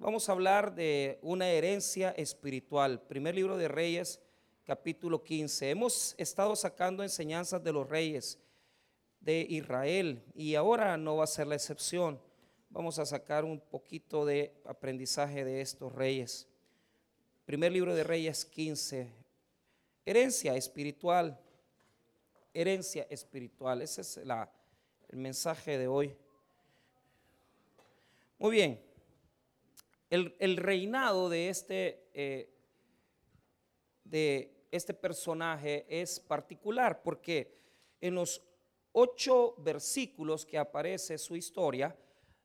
[0.00, 3.02] vamos a hablar de una herencia espiritual.
[3.02, 4.18] Primer libro de Reyes,
[4.64, 5.70] capítulo 15.
[5.70, 8.38] Hemos estado sacando enseñanzas de los reyes
[9.20, 12.18] de Israel y ahora no va a ser la excepción.
[12.70, 16.48] Vamos a sacar un poquito de aprendizaje de estos reyes.
[17.44, 19.12] Primer libro de Reyes 15.
[20.06, 21.38] Herencia espiritual.
[22.54, 23.82] Herencia espiritual.
[23.82, 26.16] Ese es el mensaje de hoy.
[28.38, 28.89] Muy bien.
[30.10, 32.52] El, reinado de este, eh,
[34.04, 37.56] de este personaje es particular porque
[38.00, 38.42] en los
[38.92, 41.96] ocho versículos que aparece su historia,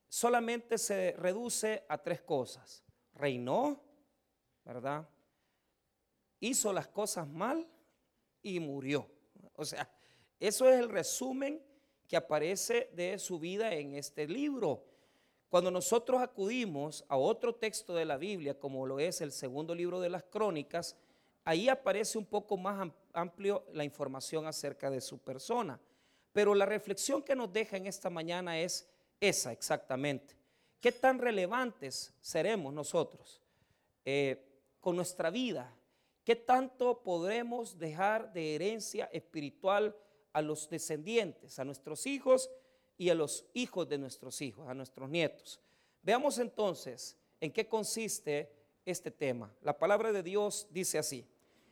[0.08, 2.84] solamente se reduce a tres cosas.
[3.14, 3.82] Reinó,
[4.64, 5.08] ¿verdad?
[6.40, 7.68] Hizo las cosas mal
[8.42, 9.10] y murió.
[9.56, 9.90] O sea,
[10.40, 11.62] eso es el resumen
[12.08, 14.86] que aparece de su vida en este libro.
[15.50, 20.00] Cuando nosotros acudimos a otro texto de la Biblia, como lo es el segundo libro
[20.00, 20.96] de las crónicas,
[21.44, 25.80] ahí aparece un poco más amplio la información acerca de su persona.
[26.34, 28.90] Pero la reflexión que nos deja en esta mañana es
[29.22, 30.36] esa exactamente.
[30.82, 33.42] ¿Qué tan relevantes seremos nosotros
[34.04, 34.46] eh,
[34.82, 35.74] con nuestra vida?
[36.24, 39.96] ¿Qué tanto podremos dejar de herencia espiritual
[40.34, 42.50] a los descendientes, a nuestros hijos
[42.98, 45.60] y a los hijos de nuestros hijos, a nuestros nietos?
[46.02, 48.52] Veamos entonces en qué consiste
[48.86, 49.52] este tema.
[49.62, 51.26] La palabra de Dios dice así.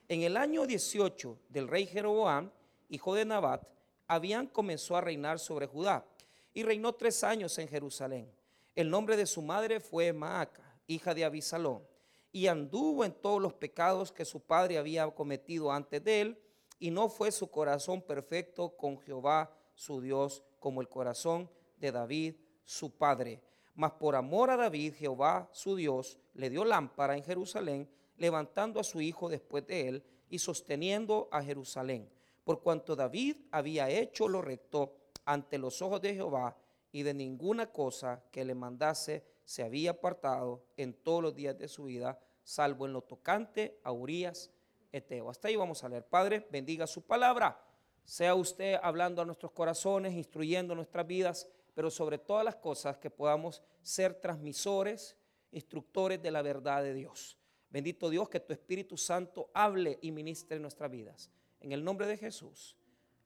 [0.07, 2.51] En el año 18 del rey Jeroboam,
[2.89, 3.63] hijo de Nabat,
[4.07, 6.05] habían comenzó a reinar sobre Judá
[6.53, 8.29] y reinó tres años en Jerusalén.
[8.75, 11.83] El nombre de su madre fue Maaca, hija de Abisalón,
[12.31, 16.39] y anduvo en todos los pecados que su padre había cometido antes de él,
[16.79, 22.35] y no fue su corazón perfecto con Jehová su Dios como el corazón de David
[22.63, 23.41] su padre.
[23.75, 28.83] Mas por amor a David, Jehová su Dios le dio lámpara en Jerusalén, levantando a
[28.83, 32.09] su hijo después de él y sosteniendo a Jerusalén
[32.43, 36.57] por cuanto David había hecho lo recto ante los ojos de Jehová
[36.91, 41.67] y de ninguna cosa que le mandase se había apartado en todos los días de
[41.67, 44.51] su vida, salvo en lo tocante a Urias
[44.91, 45.29] Eteo.
[45.29, 46.05] Hasta ahí vamos a leer.
[46.05, 47.59] Padre, bendiga su palabra.
[48.03, 53.09] Sea usted hablando a nuestros corazones, instruyendo nuestras vidas, pero sobre todas las cosas que
[53.09, 55.15] podamos ser transmisores,
[55.51, 57.37] instructores de la verdad de Dios.
[57.69, 61.31] Bendito Dios, que tu Espíritu Santo hable y ministre en nuestras vidas.
[61.59, 62.75] En el nombre de Jesús.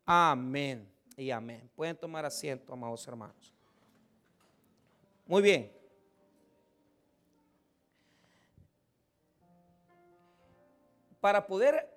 [0.05, 1.69] Amén y amén.
[1.75, 3.53] Pueden tomar asiento, amados hermanos.
[5.25, 5.71] Muy bien.
[11.19, 11.89] Para poder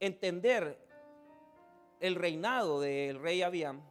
[0.00, 0.85] entender
[2.06, 3.82] el reinado del rey Abiam,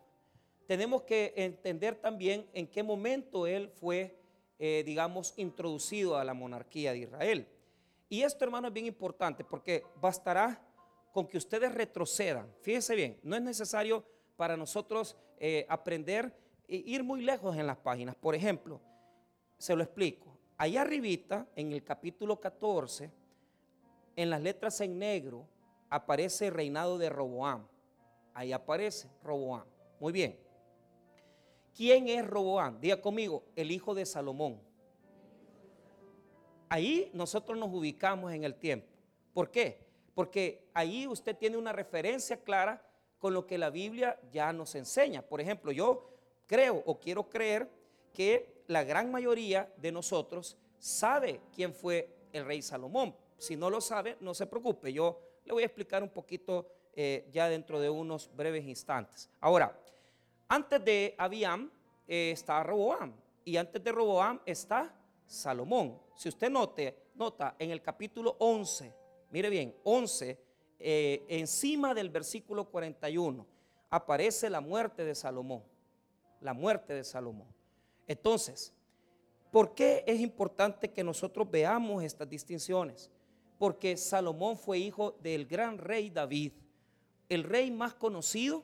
[0.68, 4.18] tenemos que entender también en qué momento él fue,
[4.58, 7.48] eh, digamos, introducido a la monarquía de Israel.
[8.10, 10.62] Y esto, hermano, es bien importante porque bastará
[11.12, 12.52] con que ustedes retrocedan.
[12.62, 14.04] Fíjense bien, no es necesario
[14.36, 16.36] para nosotros eh, aprender
[16.68, 18.16] e ir muy lejos en las páginas.
[18.16, 18.82] Por ejemplo,
[19.58, 20.38] se lo explico.
[20.58, 23.12] Allá arribita, en el capítulo 14,
[24.16, 25.48] en las letras en negro,
[25.90, 27.68] aparece el reinado de Roboam.
[28.36, 29.66] Ahí aparece Roboam.
[30.00, 30.38] Muy bien.
[31.74, 32.80] ¿Quién es Roboam?
[32.80, 34.62] Diga conmigo, el hijo de Salomón.
[36.70, 38.86] Ahí nosotros nos ubicamos en el tiempo.
[39.34, 39.86] ¿Por qué?
[40.16, 42.82] porque ahí usted tiene una referencia clara
[43.20, 45.22] con lo que la Biblia ya nos enseña.
[45.22, 46.10] Por ejemplo, yo
[46.48, 47.70] creo o quiero creer
[48.14, 53.14] que la gran mayoría de nosotros sabe quién fue el rey Salomón.
[53.38, 54.94] Si no lo sabe, no se preocupe.
[54.94, 59.30] Yo le voy a explicar un poquito eh, ya dentro de unos breves instantes.
[59.40, 59.78] Ahora,
[60.48, 61.72] antes de Abiam
[62.08, 63.14] eh, está Roboam
[63.44, 64.94] y antes de Roboam está
[65.26, 66.00] Salomón.
[66.16, 70.40] Si usted nota en el capítulo 11 mire bien, 11,
[70.80, 73.46] eh, encima del versículo 41,
[73.90, 75.62] aparece la muerte de Salomón.
[76.40, 77.48] La muerte de Salomón.
[78.08, 78.74] Entonces,
[79.52, 83.12] ¿por qué es importante que nosotros veamos estas distinciones?
[83.58, 86.54] Porque Salomón fue hijo del gran rey David,
[87.30, 88.64] el rey más conocido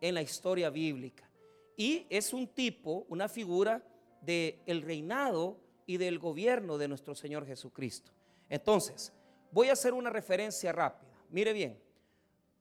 [0.00, 1.28] en la historia bíblica.
[1.76, 3.82] Y es un tipo, una figura
[4.22, 8.12] del reinado y del gobierno de nuestro Señor Jesucristo.
[8.48, 9.12] Entonces,
[9.56, 11.10] Voy a hacer una referencia rápida.
[11.30, 11.80] Mire bien.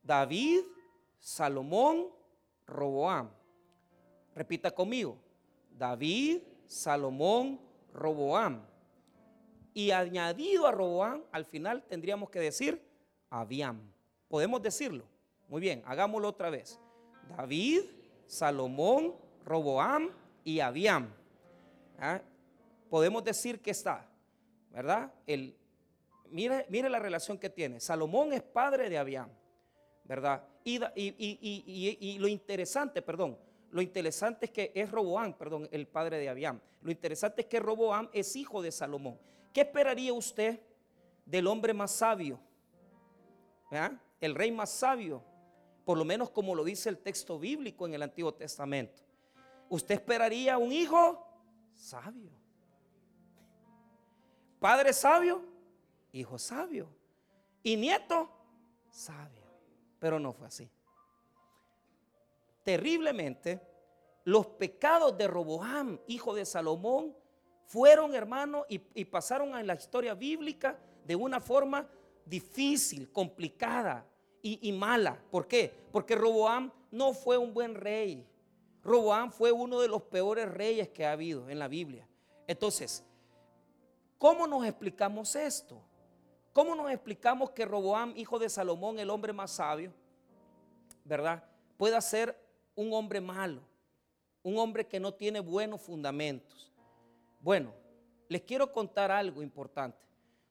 [0.01, 0.61] David,
[1.19, 2.07] Salomón,
[2.65, 3.29] Roboam.
[4.33, 5.17] Repita conmigo.
[5.77, 7.59] David, Salomón,
[7.93, 8.61] Roboam.
[9.73, 12.81] Y añadido a Roboam, al final tendríamos que decir
[13.29, 13.81] Abiam.
[14.29, 15.05] ¿Podemos decirlo?
[15.47, 16.79] Muy bien, hagámoslo otra vez.
[17.37, 17.81] David,
[18.27, 19.15] Salomón,
[19.45, 20.09] Roboam
[20.43, 21.13] y Abiam.
[21.97, 22.21] ¿Ah?
[22.89, 24.07] podemos decir que está,
[24.71, 25.11] ¿verdad?
[25.27, 25.53] El,
[26.29, 27.79] mire, mire la relación que tiene.
[27.79, 29.29] Salomón es padre de Abiam,
[30.03, 30.43] ¿verdad?
[30.63, 33.37] Y, lo interesante, perdón,
[33.71, 36.59] lo interesante es que es Roboam, perdón, el padre de Abiam.
[36.81, 39.19] Lo interesante es que Roboam es hijo de Salomón.
[39.51, 40.59] ¿Qué esperaría usted
[41.25, 42.39] del hombre más sabio?
[44.21, 45.21] El rey más sabio,
[45.85, 49.03] por lo menos como lo dice el texto bíblico en el Antiguo Testamento.
[49.69, 51.25] Usted esperaría un hijo
[51.75, 52.31] sabio.
[54.59, 55.43] Padre sabio,
[56.11, 56.89] hijo sabio.
[57.61, 58.29] Y nieto
[58.89, 59.45] sabio.
[59.99, 60.69] Pero no fue así.
[62.63, 63.61] Terriblemente,
[64.23, 67.15] los pecados de Roboam, hijo de Salomón,
[67.65, 71.87] fueron, hermano, y, pasaron en la historia bíblica de una forma
[72.25, 74.07] difícil, complicada
[74.47, 75.19] y, mala.
[75.31, 75.73] ¿Por qué?
[75.91, 78.27] Porque Roboam no fue un buen rey.
[78.83, 82.07] Roboam fue uno de los peores reyes que ha habido en la Biblia.
[82.45, 83.03] Entonces,
[84.19, 85.81] ¿cómo nos explicamos esto?
[86.53, 89.91] ¿Cómo nos explicamos que Roboam, hijo de Salomón, el hombre más sabio,
[91.03, 91.43] ¿verdad?
[91.75, 92.39] Pueda ser
[92.75, 93.61] un hombre malo,
[94.43, 96.71] un hombre que no tiene buenos fundamentos.
[97.41, 97.73] Bueno,
[98.29, 99.97] les quiero contar algo importante.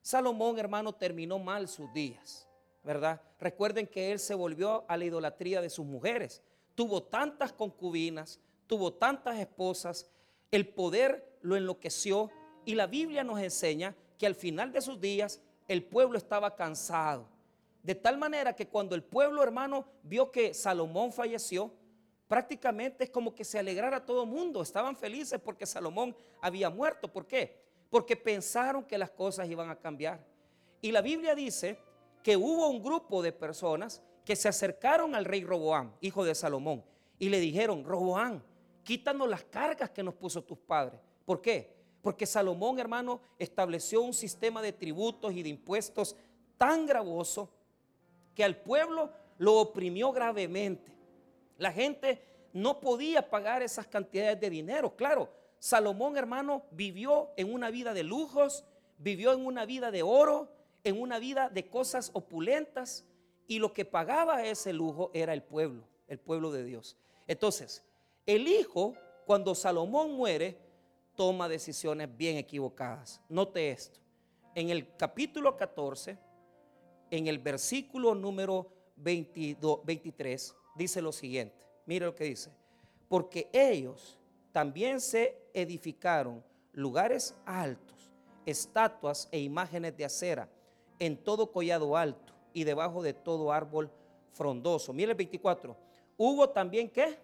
[0.01, 2.47] Salomón, hermano, terminó mal sus días,
[2.85, 3.21] ¿verdad?
[3.39, 6.41] Recuerden que él se volvió a la idolatría de sus mujeres
[6.75, 10.11] tuvo tantas concubinas, tuvo tantas esposas,
[10.51, 12.29] el poder lo enloqueció
[12.65, 17.27] y la Biblia nos enseña que al final de sus días el pueblo estaba cansado.
[17.81, 21.71] De tal manera que cuando el pueblo hermano vio que Salomón falleció,
[22.27, 24.61] prácticamente es como que se alegrara todo el mundo.
[24.61, 27.07] Estaban felices porque Salomón había muerto.
[27.11, 27.63] ¿Por qué?
[27.89, 30.19] Porque pensaron que las cosas iban a cambiar.
[30.81, 31.77] Y la Biblia dice
[32.25, 36.83] que hubo un grupo de personas que se acercaron al rey Roboán, hijo de Salomón,
[37.19, 38.43] y le dijeron, Roboán,
[38.83, 40.99] quítanos las cargas que nos puso tus padres.
[41.23, 41.75] ¿Por qué?
[42.01, 46.15] Porque Salomón, hermano, estableció un sistema de tributos y de impuestos
[46.57, 47.47] tan gravoso
[48.33, 50.97] que al pueblo lo oprimió gravemente.
[51.59, 52.23] La gente
[52.53, 54.95] no podía pagar esas cantidades de dinero.
[54.95, 55.29] Claro,
[55.59, 58.65] Salomón, hermano, vivió en una vida de lujos,
[58.97, 60.54] vivió en una vida de oro,
[60.85, 63.05] en una vida de cosas opulentas,
[63.47, 66.95] y lo que pagaba ese lujo era el pueblo, el pueblo de Dios.
[67.27, 67.83] Entonces,
[68.25, 68.95] el hijo,
[69.25, 70.57] cuando Salomón muere,
[71.15, 73.21] toma decisiones bien equivocadas.
[73.29, 73.99] Note esto.
[74.53, 76.17] En el capítulo 14,
[77.11, 81.55] en el versículo número 22, 23, dice lo siguiente.
[81.85, 82.51] Mire lo que dice.
[83.07, 84.17] Porque ellos
[84.51, 86.43] también se edificaron
[86.73, 88.11] lugares altos,
[88.45, 90.49] estatuas e imágenes de acera
[90.99, 93.91] en todo collado alto y debajo de todo árbol
[94.33, 94.93] frondoso.
[94.93, 95.75] Mire el 24.
[96.17, 97.17] Hubo también que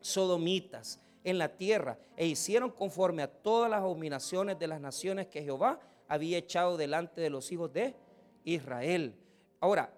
[0.00, 5.42] sodomitas en la tierra e hicieron conforme a todas las abominaciones de las naciones que
[5.42, 7.94] Jehová había echado delante de los hijos de
[8.44, 9.14] Israel.
[9.60, 9.92] Ahora,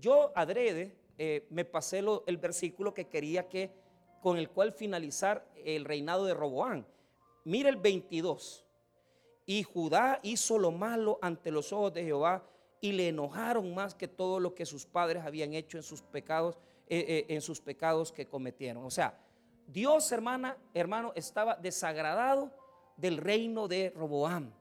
[0.00, 3.70] yo adrede eh, me pasé el versículo que quería que
[4.20, 6.86] con el cual finalizar el reinado de Roboán.
[7.44, 8.64] Mire el 22.
[9.46, 12.44] Y Judá hizo lo malo ante los ojos de Jehová
[12.80, 16.56] y le enojaron más que todo lo que sus padres habían hecho en sus pecados,
[16.86, 18.84] eh, eh, en sus pecados que cometieron.
[18.84, 19.18] O sea,
[19.66, 22.50] Dios, hermana, hermano, estaba desagradado
[22.96, 24.52] del reino de Roboam.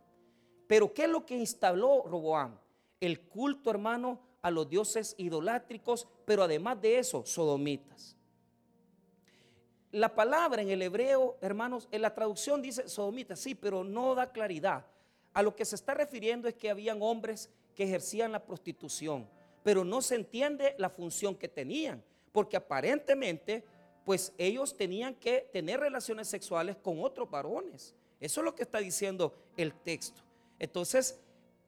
[0.68, 2.58] Pero ¿qué es lo que instaló Roboam?
[3.00, 8.18] El culto, hermano, a los dioses idolátricos, pero además de eso, sodomitas.
[9.94, 14.32] La palabra en el hebreo, hermanos, en la traducción dice sodomitas, sí, pero no da
[14.32, 14.88] claridad.
[15.36, 19.30] A lo que se está refiriendo es que habían hombres que ejercían la prostitución,
[19.62, 23.64] pero no se entiende la función que tenían, porque aparentemente,
[24.04, 27.94] pues ellos tenían que tener relaciones sexuales con otros varones.
[28.20, 30.24] Eso es lo que está diciendo el texto.
[30.58, 31.20] Entonces,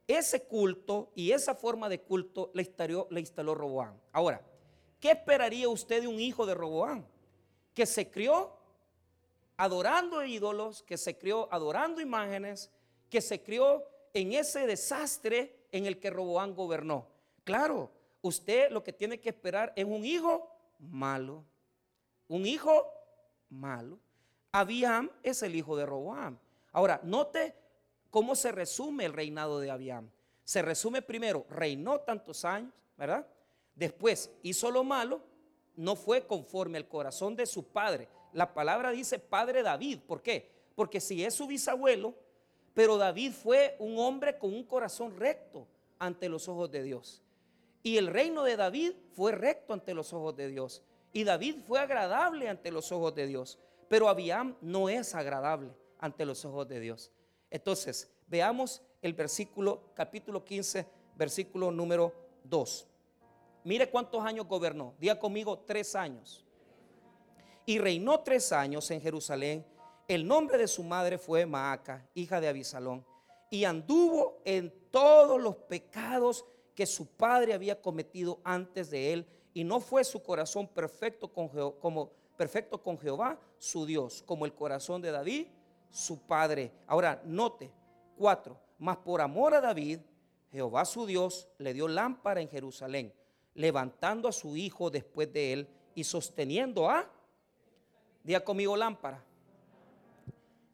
[0.07, 2.73] ese culto y esa forma de culto le
[3.11, 4.01] le instaló Roboán.
[4.11, 4.41] Ahora,
[4.99, 7.05] ¿qué esperaría usted de un hijo de Roboán?
[7.75, 8.51] Que se crió
[9.57, 12.71] adorando ídolos, que se crió adorando imágenes,
[13.09, 17.07] que se crió en ese desastre en el que Roboán gobernó.
[17.43, 17.91] Claro,
[18.21, 21.43] usted lo que tiene que esperar es un hijo malo.
[22.27, 22.91] Un hijo
[23.49, 23.99] malo.
[24.51, 26.39] Abiam es el hijo de Roboam.
[26.71, 27.55] Ahora, note
[28.09, 30.09] cómo se resume el reinado de Abiam.
[30.43, 33.27] Se resume primero, reinó tantos años, ¿verdad?
[33.75, 35.21] Después hizo lo malo,
[35.75, 38.07] no fue conforme al corazón de su padre.
[38.33, 39.99] La palabra dice padre David.
[40.07, 40.51] ¿Por qué?
[40.75, 42.15] Porque si es su bisabuelo,
[42.73, 45.67] pero David fue un hombre con un corazón recto
[45.97, 47.21] ante los ojos de Dios.
[47.81, 50.83] Y el reino de David fue recto ante los ojos de Dios.
[51.13, 53.57] Y David fue agradable ante los ojos de Dios.
[53.87, 57.11] Pero Abiam no es agradable ante los ojos de Dios.
[57.49, 62.13] Entonces, veamos el versículo, capítulo 15, versículo número
[62.43, 62.87] 2.
[63.65, 64.93] Mire cuántos años gobernó.
[64.99, 66.45] Día conmigo, tres años.
[67.65, 69.65] Y reinó tres años en Jerusalén.
[70.07, 73.03] El nombre de su madre fue Maaca, hija de Abisalón.
[73.49, 76.45] Y anduvo en todos los pecados
[76.75, 79.27] que su padre había cometido antes de él.
[79.51, 84.53] Y no fue su corazón perfecto con, como, perfecto con Jehová, su Dios, como el
[84.53, 85.47] corazón de David,
[85.89, 86.71] su padre.
[86.85, 87.71] Ahora, note,
[88.15, 88.59] cuatro.
[88.77, 90.01] Mas por amor a David,
[90.51, 93.11] Jehová su Dios le dio lámpara en Jerusalén,
[93.55, 97.09] levantando a su hijo después de él y sosteniendo a,
[98.23, 99.23] día conmigo lámpara.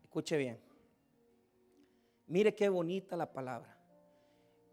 [0.03, 0.59] Escuche bien.
[2.27, 3.77] Mire qué bonita la palabra.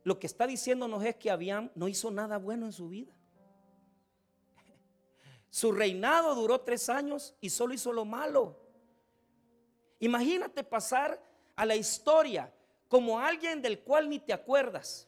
[0.04, 3.12] Lo que está diciéndonos es que Abiam no hizo nada bueno en su vida.
[5.50, 8.58] Su reinado duró tres años y solo hizo lo malo.
[10.00, 11.20] Imagínate pasar
[11.56, 12.52] a la historia
[12.88, 15.07] como alguien del cual ni te acuerdas,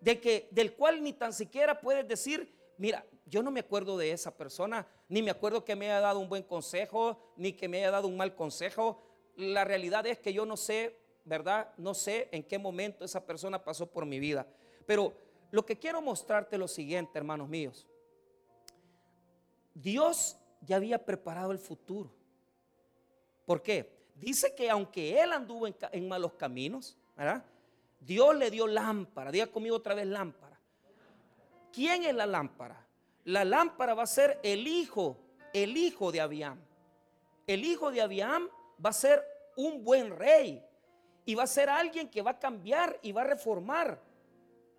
[0.00, 4.12] de que del cual ni tan siquiera puedes decir, mira, yo no me acuerdo de
[4.12, 7.78] esa persona, ni me acuerdo que me haya dado un buen consejo, ni que me
[7.78, 9.02] haya dado un mal consejo.
[9.36, 11.72] La realidad es que yo no sé, ¿verdad?
[11.76, 14.46] No sé en qué momento esa persona pasó por mi vida.
[14.86, 15.12] Pero
[15.50, 17.86] lo que quiero mostrarte es lo siguiente, hermanos míos.
[19.74, 22.10] Dios ya había preparado el futuro.
[23.46, 23.96] ¿Por qué?
[24.14, 27.44] Dice que aunque él anduvo en, malos caminos, ¿verdad?
[28.00, 29.30] Dios le dio lámpara.
[29.30, 30.58] Diga conmigo otra vez lámpara.
[31.72, 32.86] ¿Quién es la lámpara?
[33.24, 35.18] La lámpara va a ser el hijo,
[35.52, 36.58] el hijo de Abiam.
[37.46, 38.48] El hijo de Abiam
[38.84, 39.22] va a ser
[39.56, 40.64] un buen rey
[41.24, 44.00] y va a ser alguien que va a cambiar y va a reformar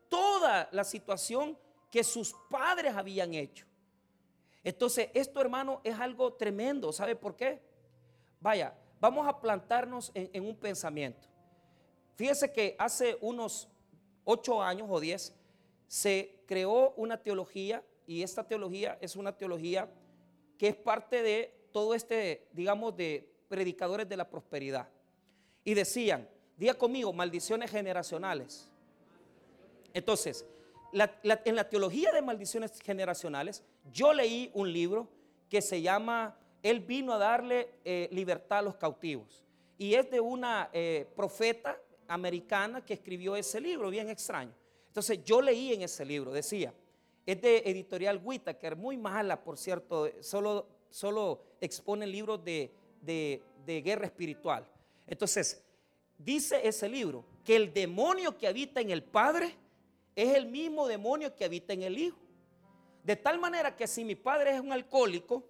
[0.10, 1.58] toda la situación
[1.92, 3.66] que sus padres habían hecho.
[4.64, 6.92] Entonces, esto hermano es algo tremendo.
[6.92, 7.62] ¿Sabe por qué?
[8.42, 11.29] Vaya, vamos a plantarnos en, un pensamiento.
[12.20, 13.70] Fíjese que hace unos
[14.26, 15.34] ocho años o diez
[15.88, 19.90] se creó una teología y esta teología es una teología
[20.58, 24.90] que es parte de todo este, digamos, de predicadores de la prosperidad.
[25.64, 28.70] Y decían, día conmigo, maldiciones generacionales.
[29.94, 30.46] Entonces,
[30.92, 35.08] en la teología de maldiciones generacionales, yo leí un libro
[35.48, 39.46] que se llama él vino a darle eh, libertad a los cautivos.
[39.78, 44.54] Y es de una eh, profeta americana que escribió ese libro, bien extraño.
[44.88, 46.74] Entonces yo leí en ese libro, decía,
[47.26, 54.06] es de editorial Whitaker, muy mala, por cierto, solo, solo expone libros de, de guerra
[54.06, 54.68] espiritual.
[55.06, 55.64] Entonces,
[56.18, 59.56] dice ese libro que el demonio que habita en el Padre
[60.16, 62.18] es el mismo demonio que habita en el Hijo.
[63.04, 65.44] De tal manera que si mi padre es un alcohólico,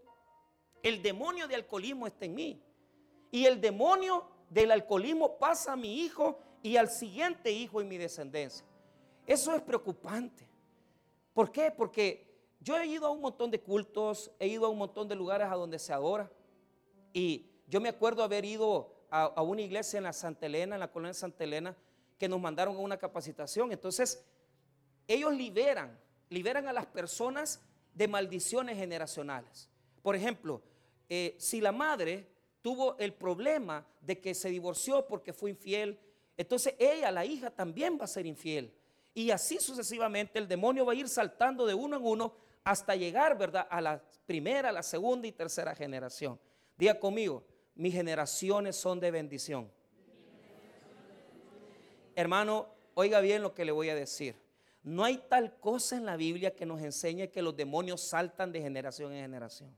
[0.83, 2.61] el demonio de alcoholismo está en mí.
[3.31, 7.97] Y el demonio del alcoholismo pasa a mi hijo y al siguiente hijo en mi
[7.97, 8.65] descendencia.
[9.25, 10.47] Eso es preocupante.
[11.33, 11.71] ¿Por qué?
[11.71, 15.15] Porque yo he ido a un montón de cultos, he ido a un montón de
[15.15, 16.31] lugares a donde se adora.
[17.13, 20.91] Y yo me acuerdo haber ido a, una iglesia en la Santa Elena, en la
[20.91, 21.75] colonia Santa Elena,
[22.17, 23.71] que nos mandaron a una capacitación.
[23.71, 24.25] Entonces,
[25.07, 25.97] ellos liberan,
[26.29, 27.61] liberan a las personas
[27.93, 29.69] de maldiciones generacionales.
[30.01, 30.61] Por ejemplo,
[31.07, 32.27] eh, si la madre
[32.61, 35.99] tuvo el problema de que se divorció porque fue infiel,
[36.39, 38.73] entonces ella, la hija, también va a ser infiel.
[39.13, 43.37] Y así sucesivamente el demonio va a ir saltando de uno en uno hasta llegar,
[43.37, 46.39] ¿verdad?, a la primera, la segunda y tercera generación.
[46.77, 47.43] Diga conmigo,
[47.75, 49.69] mis generaciones son de bendición.
[52.15, 54.37] Hermano, oiga bien lo que le voy a decir.
[54.81, 58.61] No hay tal cosa en la Biblia que nos enseñe que los demonios saltan de
[58.61, 59.75] generación en generación.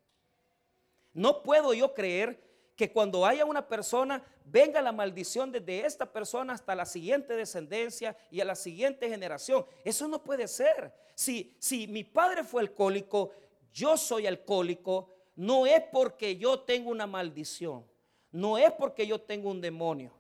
[1.11, 6.53] No puedo yo creer que cuando haya una persona, venga la maldición desde esta persona
[6.53, 9.65] hasta la siguiente descendencia y a la siguiente generación.
[9.83, 10.93] Eso no puede ser.
[11.15, 13.31] Si, si mi padre fue alcohólico,
[13.73, 17.85] yo soy alcohólico, no es porque yo tengo una maldición,
[18.31, 20.11] no es porque yo tengo un demonio.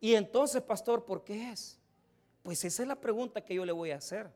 [0.00, 1.78] Y entonces, pastor, ¿por qué es?
[2.42, 4.30] Pues esa es la pregunta que yo le voy a hacer.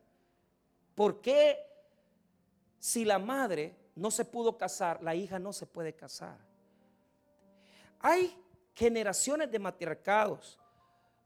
[0.94, 1.58] ¿Por qué
[2.82, 6.36] si la madre no se pudo casar, la hija no se puede casar.
[8.02, 8.36] Hay
[8.74, 10.58] generaciones de matriarcados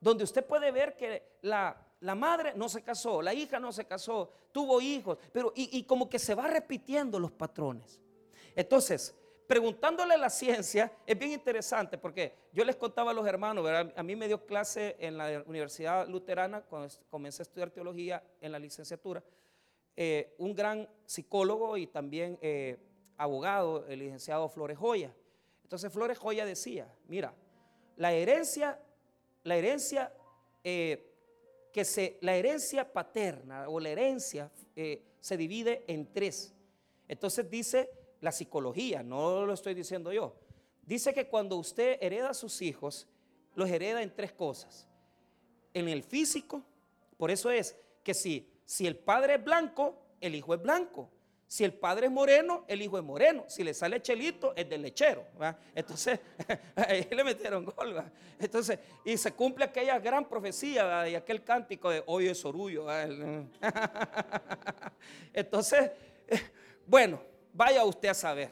[0.01, 1.77] donde usted puede ver que la,
[2.15, 6.19] madre no se casó, la hija no se casó, tuvo hijos, pero y, como que
[6.19, 8.01] se va repitiendo los patrones.
[8.55, 9.15] Entonces,
[9.47, 14.03] preguntándole a la ciencia es bien interesante porque yo les contaba a los hermanos, a
[14.03, 18.59] mí me dio clase en la Universidad Luterana cuando comencé a estudiar teología en la
[18.59, 19.23] licenciatura.
[19.97, 22.77] Eh, un gran psicólogo y también eh,
[23.17, 25.11] abogado, el licenciado Flores Joya.
[25.67, 27.35] Entonces Flores Joya decía, mira,
[27.97, 28.81] la herencia
[29.47, 30.13] la herencia
[30.65, 31.13] eh,
[31.73, 36.53] que se, la herencia paterna o la herencia eh, se divide en tres.
[37.07, 37.89] Entonces dice
[38.21, 40.35] la psicología, no lo estoy diciendo yo.
[40.83, 43.07] Dice que cuando usted hereda a sus hijos,
[43.55, 44.89] los hereda en tres cosas.
[45.73, 46.65] En el físico,
[47.17, 51.09] por eso es que si, si el padre es blanco, el hijo es blanco.
[51.49, 53.45] Si el padre es moreno, el hijo es moreno.
[53.47, 55.25] Si le sale chelito, es del lechero.
[55.75, 56.19] Entonces,
[56.75, 58.03] ahí le metieron gol.
[58.39, 62.87] Entonces, y se cumple aquella gran profecía y aquel cántico de hoy es orgullo.
[65.33, 65.93] Entonces,
[66.87, 67.23] bueno,
[67.53, 68.51] vaya usted a saber.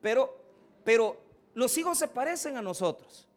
[0.00, 0.36] Pero,
[0.82, 1.16] pero
[1.54, 3.28] los hijos se parecen a nosotros.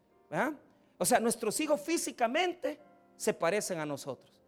[0.98, 2.80] O sea, nuestros hijos físicamente
[3.16, 4.42] se parecen a nosotros.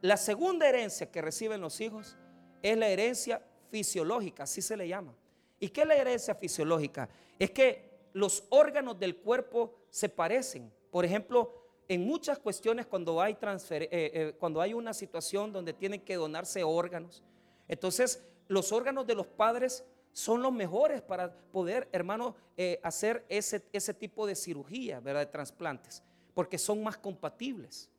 [0.00, 2.16] La segunda herencia que reciben los hijos
[2.62, 3.40] es la herencia
[3.70, 5.14] fisiológica, así se le llama.
[5.58, 7.08] ¿Y qué es la herencia fisiológica?
[7.38, 10.72] Es que los órganos del cuerpo se parecen.
[10.90, 11.52] Por ejemplo,
[11.88, 16.16] en muchas cuestiones cuando hay, transfer, eh, eh, cuando hay una situación donde tienen que
[16.16, 17.22] donarse órganos,
[17.68, 23.62] entonces los órganos de los padres son los mejores para poder, hermano, eh, hacer ese,
[23.72, 25.20] ese, tipo de cirugía, ¿verdad?
[25.20, 27.90] De trasplantes, porque son más compatibles.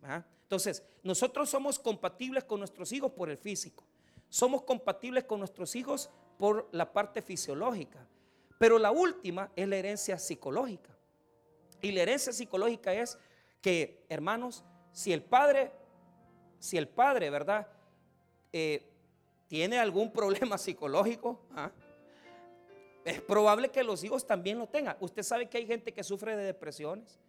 [0.42, 3.84] Entonces, nosotros somos compatibles con nuestros hijos por el físico.
[4.30, 8.08] Somos compatibles con nuestros hijos por la parte fisiológica.
[8.60, 10.98] Pero la última es la herencia psicológica.
[11.82, 13.18] Y la herencia psicológica es
[13.62, 15.72] que, hermanos, si el padre,
[16.60, 17.68] si el padre, ¿verdad?
[18.52, 18.90] Eh,
[19.48, 21.72] tiene algún problema psicológico, ¿ah?
[23.06, 24.98] es probable que los hijos también lo tengan.
[25.00, 27.20] Usted sabe que hay gente que sufre de depresiones.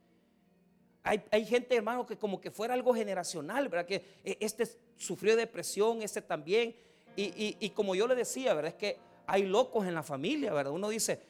[1.05, 3.87] Hay, hay, gente, hermano, que como que fuera algo generacional, ¿verdad?
[3.87, 6.75] Que eh, este sufrió de depresión, este también.
[7.21, 8.71] Y, como yo le decía, ¿verdad?
[8.71, 8.97] Es que
[9.27, 10.73] hay locos en la familia, ¿verdad?
[10.73, 11.21] Uno dice,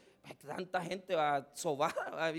[0.47, 2.33] tanta gente va sobada,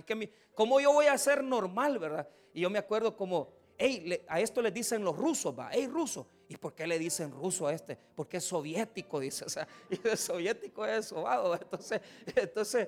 [0.53, 2.27] ¿cómo yo voy a ser normal, verdad?
[2.53, 6.27] Y yo me acuerdo como, hey, a esto le dicen los rusos, va, hey, ruso.
[6.47, 7.97] ¿Y por qué le dicen ruso a este?
[8.15, 9.45] Porque es soviético, dice.
[9.45, 11.55] O sea, y el soviético es sobado.
[11.55, 12.01] Entonces,
[12.35, 12.87] entonces,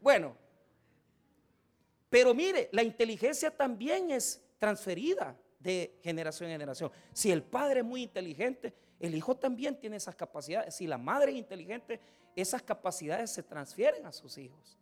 [0.00, 0.36] bueno.
[2.08, 6.90] Pero mire, la inteligencia también es transferida de generación en generación.
[7.12, 10.74] Si el padre es muy inteligente, el hijo también tiene esas capacidades.
[10.74, 12.00] Si la madre es inteligente,
[12.36, 14.78] esas capacidades se transfieren a sus hijos.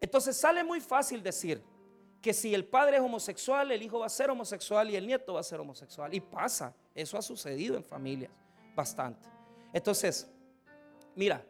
[0.00, 1.62] Entonces sale muy fácil decir
[2.20, 5.34] que si el padre es homosexual, el hijo va a ser homosexual y el nieto
[5.34, 6.12] va a ser homosexual.
[6.12, 8.32] Y pasa, eso ha sucedido en familias
[8.74, 9.28] bastante.
[9.72, 10.26] Entonces,
[11.14, 11.44] mira,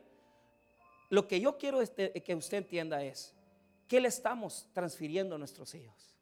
[1.09, 3.35] lo que yo quiero este, que usted entienda es,
[3.89, 6.15] ¿qué le estamos transfiriendo a nuestros hijos?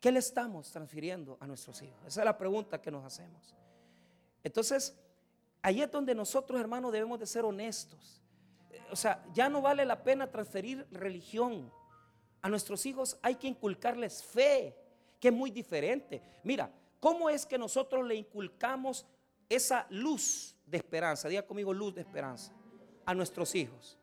[0.00, 1.98] ¿Qué le estamos transfiriendo a nuestros hijos?
[2.06, 3.54] Esa es la pregunta que nos hacemos.
[4.44, 4.96] Entonces,
[5.62, 8.22] ahí es donde nosotros, hermanos, debemos de ser honestos.
[8.92, 11.72] O sea, ya no vale la pena transferir religión.
[12.42, 14.76] A nuestros hijos hay que inculcarles fe,
[15.18, 16.22] que es muy diferente.
[16.44, 19.06] Mira, ¿cómo es que nosotros le inculcamos
[19.48, 21.28] esa luz de esperanza?
[21.28, 22.52] Diga conmigo luz de esperanza
[23.06, 23.98] a nuestros hijos.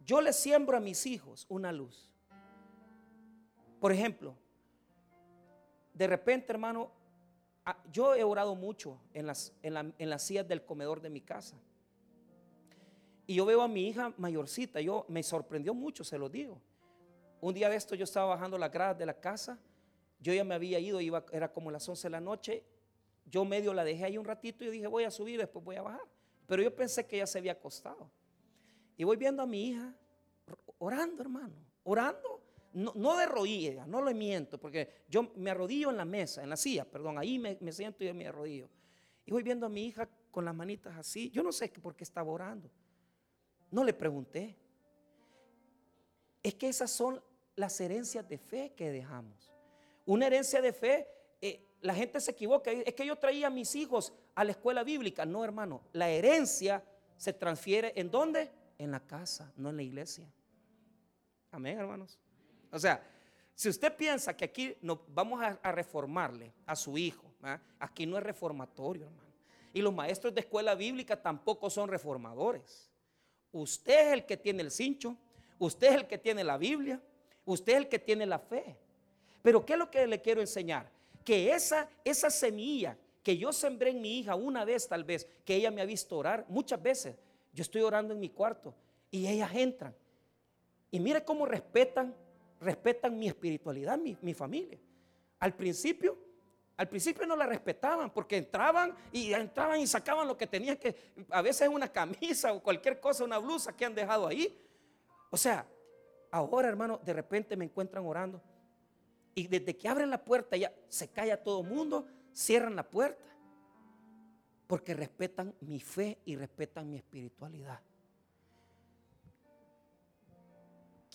[0.00, 2.10] Yo le siembro a mis hijos una luz.
[3.80, 4.36] Por ejemplo,
[5.94, 6.90] de repente, hermano,
[7.90, 11.56] yo he orado mucho en las, en, las sillas del comedor de mi casa.
[13.26, 16.60] Y yo veo a mi hija mayorcita, yo me sorprendió mucho, se lo digo.
[17.40, 19.58] Un día de esto yo estaba bajando las gradas de la casa,
[20.20, 22.64] yo ya me había ido, iba, era como las 11 de la noche,
[23.24, 25.82] yo medio la dejé ahí un ratito y dije voy a subir, después voy a
[25.82, 26.08] bajar.
[26.46, 28.08] Pero yo pensé que ella se había acostado.
[28.96, 29.92] Y voy viendo a mi hija
[30.78, 32.45] orando, hermano, orando
[32.76, 36.58] no, de rodillas, no lo miento, porque yo me arrodillo en la mesa, en la
[36.58, 38.68] silla, perdón, ahí me, siento y me arrodillo.
[39.24, 42.04] Y voy viendo a mi hija con las manitas así, yo no sé por qué
[42.04, 42.70] estaba orando.
[43.70, 44.54] No le pregunté.
[46.42, 47.22] Es que esas son
[47.56, 49.50] las herencias de fe que dejamos.
[50.04, 51.08] Una herencia de fe,
[51.40, 54.84] eh, la gente se equivoca, es que yo traía a mis hijos a la escuela
[54.84, 55.24] bíblica.
[55.24, 56.84] No, hermano, la herencia
[57.16, 58.50] se transfiere en dónde?
[58.76, 60.30] En la casa, no en la iglesia.
[61.50, 62.20] Amén, hermanos.
[62.72, 63.02] O sea,
[63.54, 67.58] si usted piensa que aquí no, vamos a, reformarle a su hijo, ¿ah?
[67.78, 69.26] aquí no es reformatorio, hermano.
[69.72, 72.90] Y los maestros de escuela bíblica tampoco son reformadores.
[73.52, 75.16] Usted es el que tiene el cincho,
[75.58, 77.00] usted es el que tiene la Biblia,
[77.44, 78.76] usted es el que tiene la fe.
[79.42, 80.90] Pero ¿qué es lo que le quiero enseñar?
[81.24, 85.54] Que esa, esa semilla que yo sembré en mi hija una vez tal vez, que
[85.54, 87.16] ella me ha visto orar, muchas veces,
[87.52, 88.74] yo estoy orando en mi cuarto
[89.10, 89.94] y ellas entran.
[90.90, 92.14] Y mire cómo respetan
[92.60, 94.78] respetan mi espiritualidad, mi, familia.
[95.38, 96.16] Al principio,
[96.76, 100.94] al principio no la respetaban porque entraban y entraban y sacaban lo que tenían que,
[101.30, 104.58] a veces una camisa o cualquier cosa, una blusa que han dejado ahí.
[105.30, 105.66] O sea,
[106.30, 108.42] ahora hermano, de repente me encuentran orando
[109.34, 113.24] Y desde que abren la puerta ya se calla todo el mundo, cierran la puerta.
[114.66, 117.80] Porque respetan mi fe y respetan mi espiritualidad.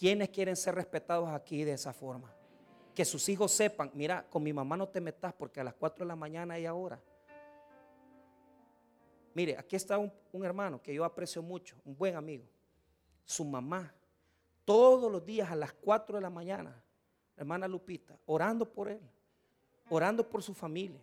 [0.01, 2.33] ¿Quiénes quieren ser respetados aquí de esa forma?
[2.95, 6.03] Que sus hijos sepan, mira, con mi mamá no te metas porque a las 4
[6.03, 6.99] de la mañana hay ahora.
[9.35, 10.11] Mire, aquí está un,
[10.43, 12.45] hermano que yo aprecio mucho, un buen amigo.
[13.23, 13.93] Su mamá,
[14.65, 16.83] todos los días a las 4 de la mañana,
[17.37, 19.07] hermana Lupita, orando por él,
[19.87, 20.99] orando por su familia.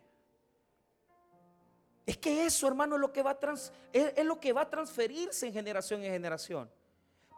[2.05, 6.69] Es que eso, hermano, es es lo que va a transferirse en generación en generación.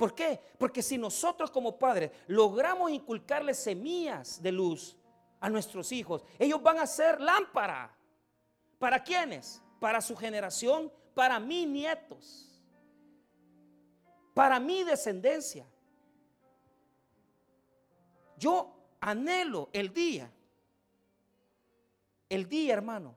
[0.01, 0.41] ¿Por qué?
[0.57, 4.97] Porque si nosotros como padres logramos inculcarle semillas de luz
[5.41, 7.95] a nuestros hijos, ellos van a ser lámpara.
[8.79, 9.61] ¿Para quiénes?
[9.79, 12.63] Para su generación, para mis nietos,
[14.33, 15.67] para mi descendencia.
[18.39, 20.33] Yo anhelo el día,
[22.31, 23.15] el día, hermano,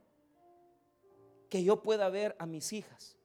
[1.50, 3.16] que yo pueda ver a mis hijas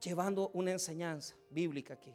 [0.00, 2.14] llevando una enseñanza bíblica aquí.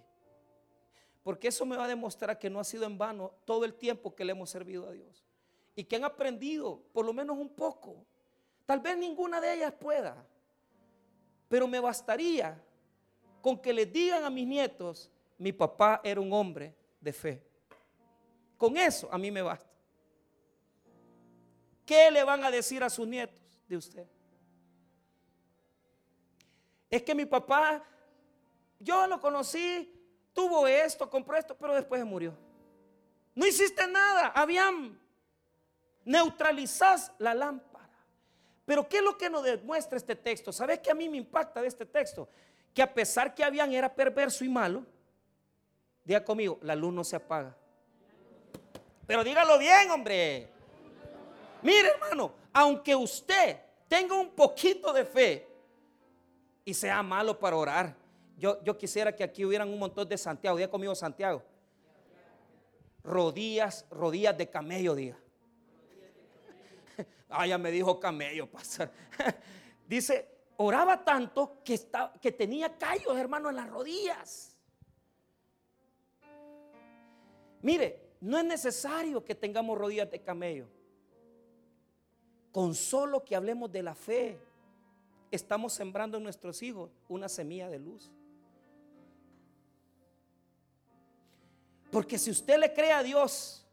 [1.23, 4.13] Porque eso me va a demostrar que no ha sido en vano todo el tiempo
[4.13, 5.25] que le hemos servido a Dios.
[5.75, 8.05] Y que han aprendido por lo menos un poco.
[8.65, 10.25] Tal vez ninguna de ellas pueda.
[11.47, 12.61] Pero me bastaría
[13.41, 17.43] con que les digan a mis nietos, mi papá era un hombre de fe.
[18.57, 19.69] Con eso a mí me basta.
[21.85, 24.07] ¿Qué le van a decir a sus nietos de usted?
[26.95, 27.83] Es que mi papá,
[28.79, 29.93] yo lo conocí,
[30.31, 32.33] tuvo esto, compró esto, pero después murió.
[33.33, 34.97] No hiciste nada, habían
[36.05, 37.89] neutralizás la lámpara.
[38.65, 40.53] Pero ¿qué es lo que nos demuestra este texto?
[40.53, 42.29] ¿Sabes qué a mí me impacta de este texto?
[42.73, 44.85] Que a pesar que habían era perverso y malo,
[46.05, 47.53] diga conmigo, la luz no se apaga.
[49.05, 50.47] Pero dígalo bien, hombre.
[51.61, 55.54] Mire, hermano, aunque usted tenga un poquito de fe,
[56.65, 57.95] y sea malo para orar.
[58.37, 60.57] Yo, yo quisiera que aquí hubieran un montón de Santiago.
[60.57, 61.43] Diga conmigo Santiago.
[63.03, 65.17] Rodillas, rodillas de camello, diga.
[67.29, 68.91] Ah, ya me dijo camello, pasar.
[69.87, 74.55] Dice, oraba tanto que, estaba, que tenía callos, hermano, en las rodillas.
[77.61, 80.67] Mire, no es necesario que tengamos rodillas de camello.
[82.51, 84.39] Con solo que hablemos de la fe,
[85.35, 88.11] estamos sembrando en nuestros hijos una semilla de luz.
[91.91, 93.65] Porque si usted le cree a Dios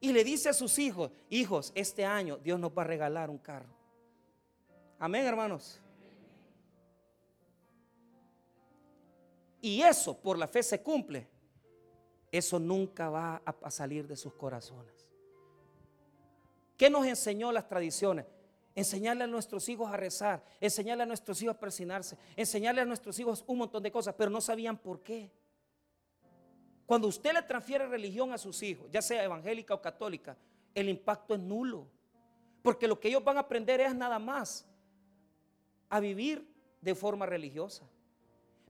[0.00, 3.38] y le dice a sus hijos, hijos, este año Dios nos va a regalar un
[3.38, 3.72] carro.
[4.98, 5.80] Amén, hermanos.
[9.60, 11.28] Y eso por la fe se cumple.
[12.30, 15.08] Eso nunca va a salir de sus corazones.
[16.76, 18.24] ¿Qué nos enseñó las tradiciones?
[18.78, 23.18] Enseñarle a nuestros hijos a rezar, enseñarle a nuestros hijos a presionarse, enseñarle a nuestros
[23.18, 25.32] hijos un montón de cosas, pero no sabían por qué.
[26.86, 30.36] Cuando usted le transfiere religión a sus hijos, ya sea evangélica o católica,
[30.76, 31.88] el impacto es nulo.
[32.62, 34.64] Porque lo que ellos van a aprender es nada más
[35.88, 36.48] a vivir
[36.80, 37.84] de forma religiosa.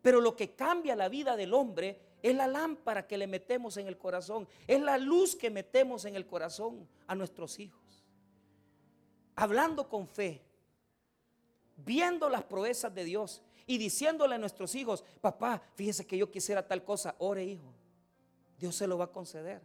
[0.00, 3.86] Pero lo que cambia la vida del hombre es la lámpara que le metemos en
[3.86, 7.87] el corazón, es la luz que metemos en el corazón a nuestros hijos
[9.38, 10.42] hablando con fe,
[11.76, 16.66] viendo las proezas de Dios y diciéndole a nuestros hijos, papá, fíjese que yo quisiera
[16.66, 17.72] tal cosa, ore hijo,
[18.58, 19.62] Dios se lo va a conceder.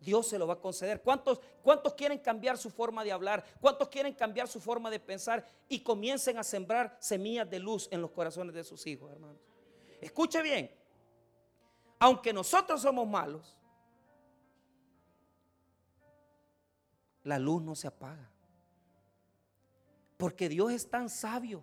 [0.00, 1.02] Dios se lo va a conceder.
[1.02, 3.44] ¿Cuántos, ¿Cuántos quieren cambiar su forma de hablar?
[3.60, 8.02] ¿Cuántos quieren cambiar su forma de pensar y comiencen a sembrar semillas de luz en
[8.02, 9.40] los corazones de sus hijos, hermanos?
[10.00, 10.70] Escuche bien,
[11.98, 13.56] aunque nosotros somos malos,
[17.24, 18.35] la luz no se apaga.
[20.16, 21.62] Porque Dios es tan sabio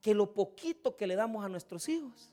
[0.00, 2.32] que lo poquito que le damos a nuestros hijos,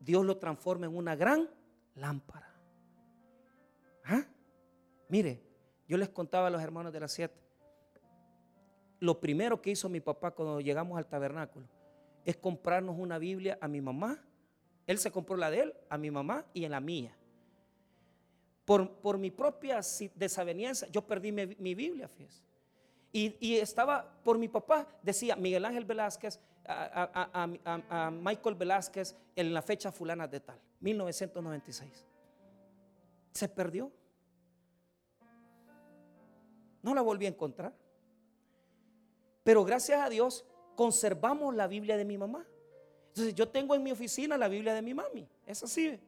[0.00, 1.48] Dios lo transforma en una gran
[1.94, 2.54] lámpara.
[4.04, 4.24] ¿Ah?
[5.08, 5.42] Mire,
[5.88, 7.40] yo les contaba a los hermanos de las siete.
[9.00, 11.66] Lo primero que hizo mi papá cuando llegamos al tabernáculo
[12.24, 14.22] es comprarnos una Biblia a mi mamá.
[14.86, 17.16] Él se compró la de él, a mi mamá y en la mía.
[18.64, 19.80] Por, mi propia
[20.14, 22.45] desaveniencia, yo perdí mi, mi Biblia, fíjese.
[23.18, 29.90] Y, estaba por mi papá, decía Miguel Ángel Velázquez, a, Michael Velázquez en la fecha
[29.90, 32.04] fulana de tal, 1996.
[33.32, 33.90] Se perdió.
[36.82, 37.74] No la volví a encontrar.
[39.42, 42.46] Pero gracias a Dios conservamos la Biblia de mi mamá.
[43.08, 45.26] Entonces yo tengo en mi oficina la Biblia de mi mami.
[45.46, 45.98] Es así.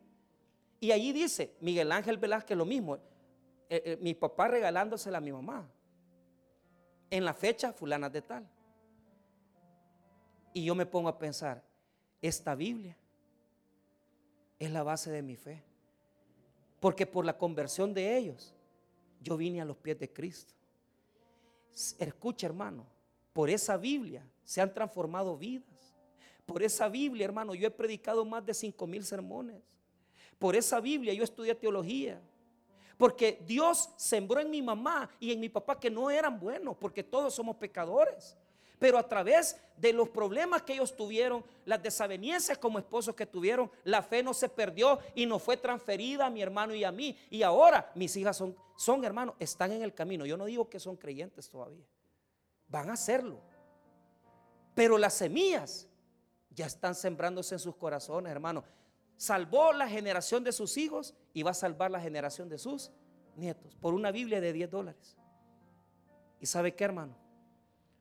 [0.79, 3.01] Y allí dice, Miguel Ángel Velázquez lo mismo, eh,
[3.71, 5.73] eh, mi papá regalándosela a mi mamá.
[7.11, 8.49] En la fecha fulana de tal.
[10.53, 11.63] Y yo me pongo a pensar,
[12.21, 12.97] esta Biblia
[14.59, 15.63] es la base de mi fe.
[16.81, 18.55] Porque por la conversión de ellos,
[19.21, 20.55] yo vine a los pies de Cristo.
[21.99, 22.87] Escucha, hermano,
[23.33, 25.95] por esa Biblia se han transformado vidas.
[26.47, 29.61] Por esa Biblia, hermano, yo he predicado más de cinco mil sermones.
[30.39, 32.21] Por esa Biblia yo estudié teología.
[32.99, 37.05] Porque Dios sembró en mi mamá y en mi papá que no eran buenos, porque
[37.05, 38.37] todos somos pecadores.
[38.79, 43.71] Pero a través de los problemas que ellos tuvieron, las desavenencias como esposos que tuvieron,
[43.85, 47.17] la fe no se perdió y no fue transferida a mi hermano y a mí.
[47.31, 50.27] Y ahora mis hijas son, son hermanos, están en el camino.
[50.27, 51.87] Yo no digo que son creyentes todavía.
[52.69, 53.41] Van a hacerlo.
[54.75, 55.89] Pero las semillas
[56.51, 58.65] ya están sembrándose en sus corazones, hermano.
[59.19, 62.91] Salvó la generación de sus hijos y va a salvar la generación de sus
[63.37, 65.17] nietos por una Biblia de 10 dólares.
[66.41, 67.17] ¿Y sabe qué, hermano?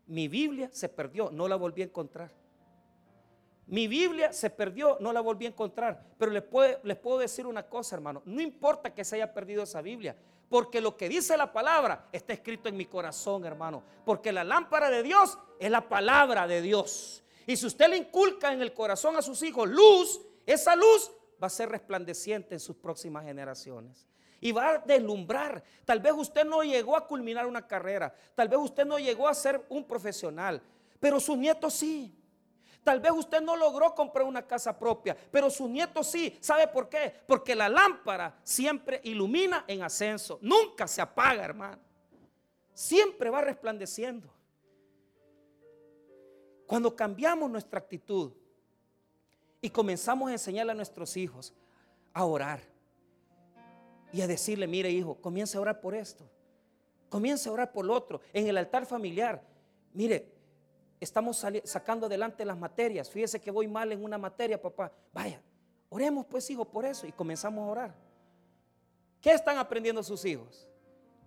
[0.06, 2.32] Mi Biblia se perdió, no la volví a encontrar.
[3.66, 6.06] Mi Biblia se perdió, no la volví a encontrar.
[6.18, 6.44] Pero les,
[6.84, 8.22] les puedo decir una cosa, hermano.
[8.24, 10.16] No importa que se haya perdido esa Biblia.
[10.50, 13.84] Porque lo que dice la palabra está escrito en mi corazón, hermano.
[14.06, 17.24] Porque la lámpara de Dios es la palabra de Dios.
[17.46, 21.48] Y si usted le inculca en el corazón a sus hijos luz, esa luz va
[21.48, 24.08] a ser resplandeciente en sus próximas generaciones
[24.40, 25.64] y va a deslumbrar.
[25.86, 29.34] Tal vez usted no llegó a culminar una carrera, tal vez usted no llegó a
[29.34, 30.62] ser un profesional,
[31.00, 32.14] pero sus nietos sí.
[32.84, 36.38] Tal vez usted no logró comprar una casa propia, pero sus nietos sí.
[36.40, 37.14] ¿Sabe por qué?
[37.28, 41.82] Porque la lámpara siempre ilumina en ascenso, nunca se apaga, hermano.
[42.74, 44.34] Siempre va resplandeciendo.
[46.66, 48.32] Cuando cambiamos nuestra actitud
[49.62, 51.54] y comenzamos a enseñarle a nuestros hijos
[52.14, 52.62] a orar,
[54.12, 56.30] y a decirle, mire hijo, comienza a orar por esto,
[57.10, 59.42] comienza a orar por lo otro, en el altar familiar,
[59.94, 60.32] mire,
[61.00, 65.42] estamos sacando adelante las materias, fíjese que voy mal en una materia, papá, vaya,
[65.90, 67.96] oremos pues hijo por eso y comenzamos a orar.
[69.22, 70.68] ¿Qué están aprendiendo sus hijos?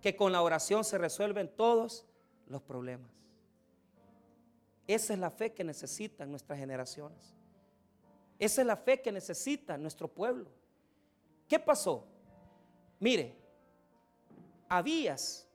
[0.01, 2.05] Que con la oración se resuelven todos
[2.47, 3.11] los problemas.
[4.87, 7.35] Esa es la fe que necesitan nuestras generaciones.
[8.41, 10.49] Esa es la fe que necesita nuestro pueblo.
[11.47, 12.07] ¿Qué pasó?
[12.99, 13.35] Mire,
[14.67, 15.47] Abías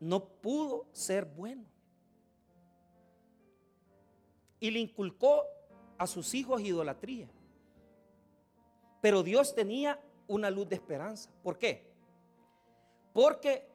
[0.00, 1.64] no pudo ser bueno.
[4.58, 5.44] Y le inculcó
[5.96, 7.28] a sus hijos idolatría.
[9.00, 11.30] Pero Dios tenía una luz de esperanza.
[11.40, 11.88] ¿Por qué?
[13.12, 13.68] Porque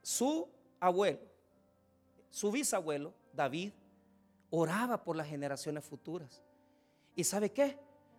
[0.00, 0.48] su
[0.80, 1.20] abuelo,
[2.30, 3.74] su bisabuelo, David,
[4.48, 6.45] oraba por las generaciones futuras.
[7.16, 7.76] ¿Y sabe qué?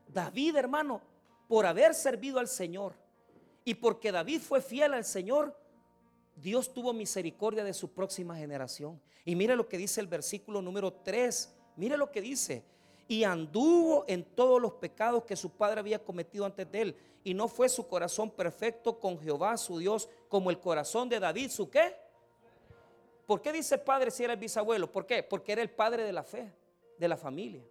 [0.07, 1.01] David, hermano,
[1.47, 2.93] por haber servido al Señor,
[3.67, 5.53] y porque David fue fiel al Señor,
[6.37, 9.01] Dios tuvo misericordia de su próxima generación.
[9.25, 11.53] Y mire lo que dice el versículo número 3.
[11.75, 12.63] Mire lo que dice.
[13.09, 16.95] Y anduvo en todos los pecados que su padre había cometido antes de él.
[17.25, 21.49] Y no fue su corazón perfecto con Jehová su Dios como el corazón de David.
[21.49, 21.93] ¿Su qué?
[23.25, 24.89] ¿Por qué dice padre si era el bisabuelo?
[24.89, 25.23] ¿Por qué?
[25.23, 26.53] Porque era el padre de la fe,
[26.97, 27.65] de la familia.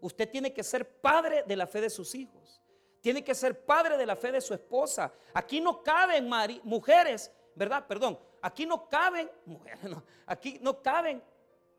[0.00, 2.62] Usted tiene que ser padre de la fe de sus hijos.
[3.00, 5.12] Tiene que ser padre de la fe de su esposa.
[5.34, 6.28] Aquí no caben
[6.64, 7.86] mujeres, ¿verdad?
[7.86, 8.18] Perdón.
[8.40, 9.80] Aquí no caben mujeres,
[10.26, 11.22] Aquí no caben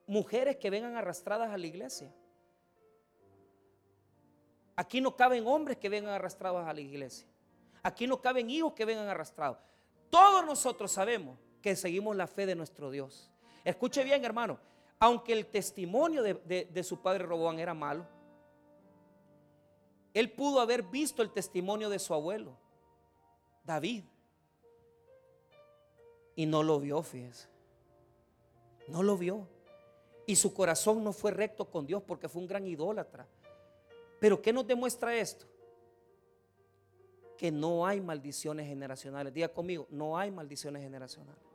[0.08, 2.14] mujeres que vengan arrastradas a la iglesia.
[4.76, 7.28] Aquí no caben hombres que vengan arrastrados a la iglesia.
[7.84, 9.58] Aquí no caben hijos que vengan arrastrados.
[10.10, 13.30] Todos nosotros sabemos que seguimos la fe de nuestro Dios.
[13.64, 14.60] Escuche bien, hermano.
[15.00, 18.06] Aunque el testimonio de, su padre Robón era malo,
[20.14, 22.58] él pudo haber visto el testimonio de su abuelo,
[23.64, 24.04] David.
[26.36, 27.48] Y no lo vio, fíjese.
[28.88, 29.48] No lo vio.
[30.26, 33.26] Y su corazón no fue recto con Dios porque fue un gran idólatra.
[34.20, 35.46] Pero ¿qué nos demuestra esto?
[37.38, 39.34] Que no hay maldiciones generacionales.
[39.34, 41.49] Diga conmigo, no hay maldiciones generacionales.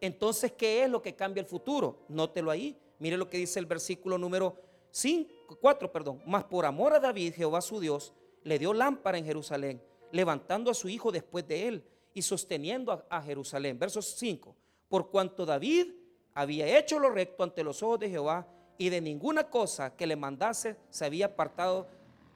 [0.00, 2.04] Entonces, ¿qué es lo que cambia el futuro?
[2.08, 2.78] Nótelo ahí.
[2.98, 4.56] Mire lo que dice el versículo número
[4.90, 6.22] 5, 4, perdón.
[6.26, 9.82] Más por amor a David, Jehová su Dios, le dio lámpara en Jerusalén,
[10.12, 13.78] levantando a su hijo después de él y sosteniendo a, Jerusalén.
[13.78, 14.56] Verso 5.
[14.88, 15.92] Por cuanto David
[16.32, 18.46] había hecho lo recto ante los ojos de Jehová
[18.78, 21.88] y de ninguna cosa que le mandase se había apartado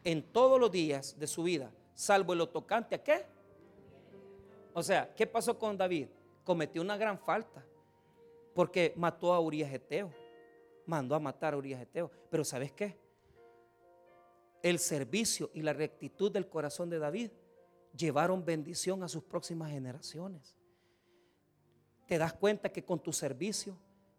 [0.04, 3.24] en todos los días de su vida, salvo el tocante a qué?
[4.72, 6.08] O sea, ¿qué pasó con David?
[6.44, 7.64] Cometió una gran falta
[8.54, 10.12] porque mató a Urias Eteo
[10.86, 12.10] mandó a matar a Urias Eteo.
[12.30, 12.96] Pero ¿sabes qué?
[14.62, 17.30] el servicio y la rectitud del corazón de David
[17.96, 20.54] llevaron bendición a sus próximas generaciones.
[22.06, 23.76] Te das cuenta que con tu servicio,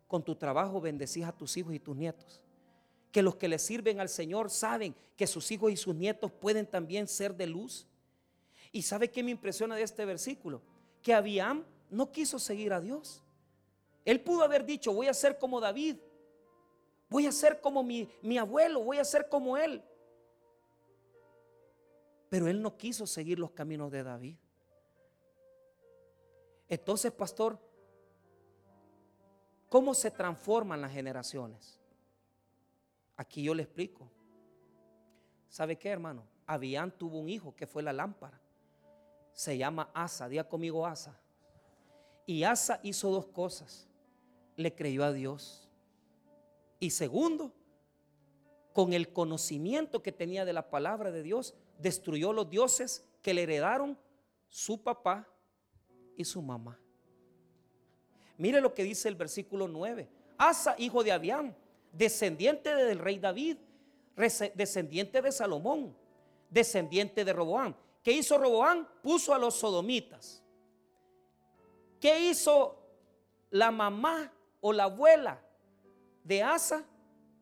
[0.08, 2.42] con tu trabajo bendecís a tus hijos y tus nietos.
[3.12, 6.66] Que los que le sirven al Señor saben que sus hijos y sus nietos pueden
[6.66, 7.86] también ser de luz.
[8.72, 10.62] ¿Y sabe qué me impresiona de este versículo?
[11.02, 13.22] Que Abiam no quiso seguir a Dios.
[14.04, 15.98] Él pudo haber dicho, voy a ser como David,
[17.10, 19.84] voy a ser como mi, mi abuelo, voy a ser como él.
[22.30, 24.38] Pero él no quiso seguir los caminos de David.
[26.70, 27.60] Entonces, pastor,
[29.68, 31.78] ¿cómo se transforman las generaciones?
[33.18, 34.10] Aquí yo le explico.
[35.50, 36.26] ¿Sabe qué, hermano?
[36.48, 38.40] Abián tuvo un hijo que fue la lámpara.
[39.34, 40.30] Se llama Asa.
[40.30, 41.21] Día conmigo Asa.
[42.26, 43.88] Y Asa hizo dos cosas.
[44.56, 45.70] Le creyó a Dios.
[46.80, 47.54] Y segundo,
[48.74, 53.44] con el conocimiento que tenía de la palabra de Dios, destruyó los dioses que le
[53.44, 53.98] heredaron
[54.50, 55.28] su papá
[56.18, 56.80] y su mamá.
[58.38, 60.10] Mire lo que dice el versículo 9.
[60.38, 61.56] Asa, hijo de Abián,
[61.92, 63.58] descendiente del rey David,
[64.56, 65.96] descendiente de Salomón,
[66.50, 67.76] descendiente de Roboán.
[68.04, 68.88] ¿Qué hizo Roboán?
[69.04, 70.41] Puso a los sodomitas.
[72.02, 72.76] ¿Qué hizo
[73.50, 75.42] la mamá o la abuela
[76.26, 76.84] de Asa?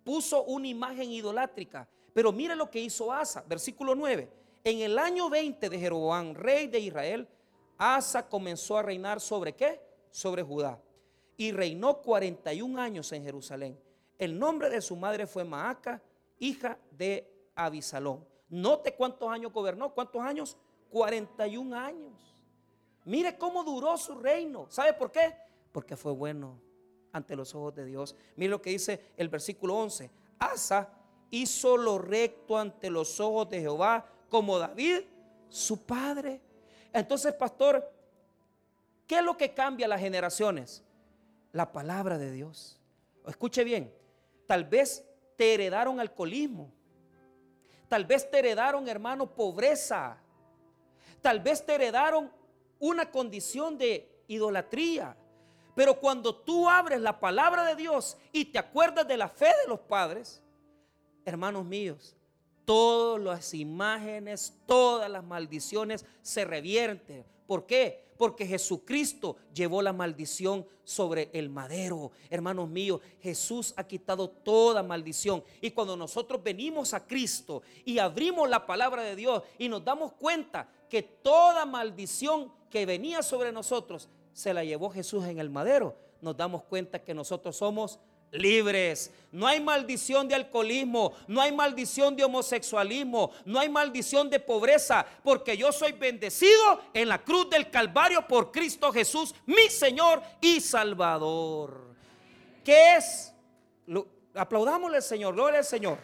[0.03, 4.29] Puso una imagen idolátrica pero mire lo que hizo Asa, versículo 9.
[4.63, 7.27] En el año 20 de Jeroboam, rey de Israel,
[7.77, 9.81] Asa comenzó a reinar sobre qué?
[10.11, 10.81] Sobre Judá.
[11.37, 13.79] Y reinó 41 años en Jerusalén.
[14.17, 16.01] El nombre de su madre fue Maaca,
[16.39, 18.27] hija de Abisalón.
[18.49, 20.57] Note cuántos años gobernó, cuántos años?
[20.89, 22.35] 41 años.
[23.05, 24.67] Mire cómo duró su reino.
[24.69, 25.35] ¿Sabe por qué?
[25.71, 26.59] Porque fue bueno
[27.11, 28.15] ante los ojos de Dios.
[28.35, 30.09] Mire lo que dice el versículo 11.
[30.39, 30.89] Asa
[31.31, 35.01] hizo lo recto ante los ojos de Jehová, como David,
[35.49, 36.41] su padre.
[36.93, 37.91] Entonces, pastor,
[39.07, 40.83] ¿qué es lo que cambia las generaciones?
[41.51, 42.79] La palabra de Dios.
[43.27, 43.93] Escuche bien,
[44.45, 46.71] tal vez te heredaron alcoholismo.
[47.87, 50.17] Tal vez te heredaron, hermano, pobreza.
[51.21, 52.31] Tal vez te heredaron
[52.79, 55.15] una condición de idolatría.
[55.75, 59.69] Pero cuando tú abres la palabra de Dios y te acuerdas de la fe de
[59.69, 60.41] los padres,
[61.25, 62.15] hermanos míos,
[62.65, 67.25] todas las imágenes, todas las maldiciones se revierten.
[67.47, 68.09] ¿Por qué?
[68.17, 72.11] Porque Jesucristo llevó la maldición sobre el madero.
[72.29, 75.43] Hermanos míos, Jesús ha quitado toda maldición.
[75.61, 80.13] Y cuando nosotros venimos a Cristo y abrimos la palabra de Dios y nos damos
[80.13, 85.95] cuenta que toda maldición que venía sobre nosotros se la llevó Jesús en el madero,
[86.21, 87.99] nos damos cuenta que nosotros somos
[88.31, 89.11] libres.
[89.31, 95.05] No hay maldición de alcoholismo, no hay maldición de homosexualismo, no hay maldición de pobreza,
[95.23, 100.61] porque yo soy bendecido en la cruz del Calvario por Cristo Jesús, mi Señor y
[100.61, 101.95] Salvador.
[102.63, 103.33] ¿Qué es?
[104.35, 105.97] aplaudámosle al Señor, gloria al Señor.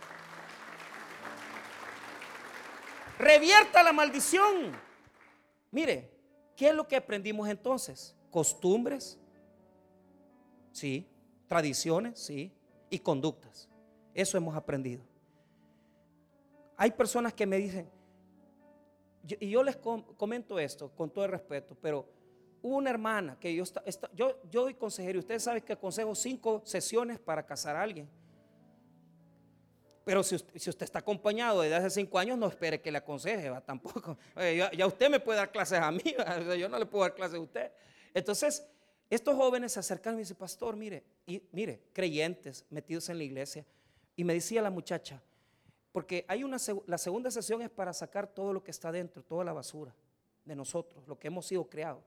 [3.19, 4.75] Revierta la maldición.
[5.71, 6.14] Mire,
[6.55, 8.15] ¿qué es lo que aprendimos entonces?
[8.31, 9.19] Costumbres.
[10.71, 11.07] Sí,
[11.47, 12.51] tradiciones, sí,
[12.89, 13.69] y conductas.
[14.13, 15.03] Eso hemos aprendido.
[16.77, 17.89] Hay personas que me dicen,
[19.39, 22.05] y yo les comento esto con todo el respeto, pero
[22.61, 23.63] una hermana que yo,
[24.13, 28.09] yo, yo doy consejería, ustedes saben que aconsejo cinco sesiones para casar a alguien.
[30.05, 33.59] Pero si usted, está acompañado desde hace cinco años, no espere que le aconseje, ¿va?
[33.59, 34.17] tampoco.
[34.77, 36.03] Ya, usted me puede dar clases a mí,
[36.59, 37.71] yo no le puedo dar clases a usted.
[38.13, 38.63] Entonces,
[39.09, 43.23] estos jóvenes se acercaron y me dicen, pastor, mire, y mire, creyentes metidos en la
[43.23, 43.65] iglesia.
[44.15, 45.23] Y me decía la muchacha,
[45.91, 49.43] porque hay una, la segunda sesión es para sacar todo lo que está dentro, toda
[49.43, 49.95] la basura
[50.45, 52.03] de nosotros, lo que hemos sido creados.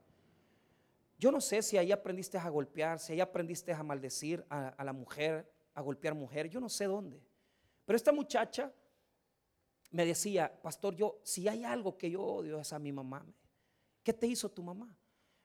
[1.19, 4.85] Yo no sé si ahí aprendiste a golpear, si ahí aprendiste a maldecir a, a
[4.85, 7.21] la mujer, a golpear mujer, yo no sé dónde.
[7.89, 8.71] Pero esta muchacha
[9.93, 13.25] me decía, pastor, yo, si hay algo que yo odio es a mi mamá.
[14.03, 14.95] ¿Qué te hizo tu mamá?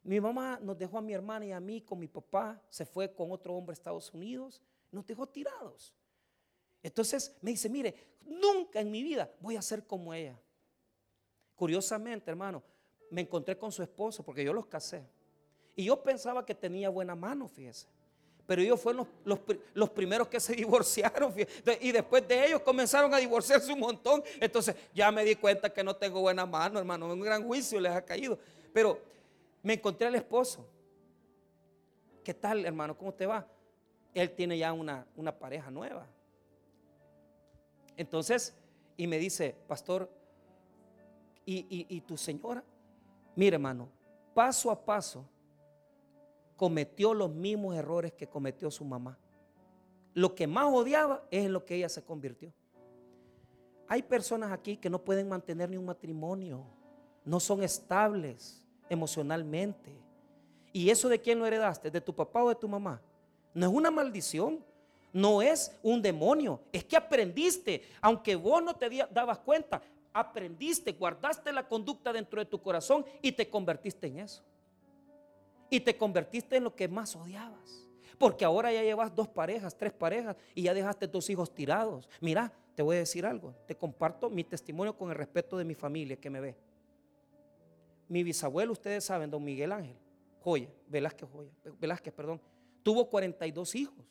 [0.03, 3.15] Mi mamá nos dejó a mi hermana y a mí con mi papá, se fue
[3.15, 5.93] con otro hombre a Estados Unidos, nos dejó tirados.
[6.81, 10.37] Entonces me dice, mire, nunca en mi vida voy a ser como ella.
[11.55, 12.61] Curiosamente, hermano,
[13.09, 15.07] me encontré con su esposo porque yo los casé.
[15.77, 17.87] Y yo pensaba que tenía buena mano, fíjese.
[18.45, 21.33] Pero ellos fueron los, primeros que se divorciaron.
[21.79, 24.23] Y después de ellos comenzaron a divorciarse un montón.
[24.39, 27.07] Entonces ya me di cuenta que no tengo buena mano, hermano.
[27.07, 28.37] Un gran juicio les ha caído.
[28.73, 28.99] Pero
[29.61, 30.67] me encontré al esposo.
[32.23, 32.97] ¿Qué tal, hermano?
[32.97, 33.47] ¿Cómo te va?
[34.13, 36.05] Él tiene ya una, una pareja nueva.
[37.97, 38.55] Entonces,
[38.97, 40.09] y me dice, pastor,
[41.45, 42.63] ¿y, tu señora?
[43.35, 43.89] Mire, hermano,
[44.33, 45.25] paso a paso
[46.55, 49.17] cometió los mismos errores que cometió su mamá.
[50.13, 52.53] Lo que más odiaba es en lo que ella se convirtió.
[53.87, 56.63] Hay personas aquí que no pueden mantener ni un matrimonio,
[57.25, 59.95] no son estables emocionalmente.
[60.71, 61.91] ¿Y eso de quién lo heredaste?
[61.91, 63.01] ¿De tu papá o de tu mamá?
[63.53, 64.63] No es una maldición,
[65.11, 69.81] no es un demonio, es que aprendiste, aunque vos no te dabas cuenta,
[70.11, 74.43] aprendiste, guardaste la conducta dentro de tu corazón y te convertiste en eso.
[75.73, 77.89] Y te convertiste en lo que más odiabas.
[78.19, 82.07] Porque ahora ya llevas dos parejas, tres parejas y ya dejaste tus hijos tirados.
[82.21, 83.55] Mira, te voy a decir algo.
[83.65, 86.55] Te comparto mi testimonio con el respeto de mi familia que me ve.
[88.07, 89.97] Mi bisabuelo, ustedes saben, don Miguel Ángel,
[90.43, 91.49] Joya, Velázquez Joya,
[91.79, 92.39] Velázquez, perdón,
[92.83, 94.05] tuvo 42 hijos.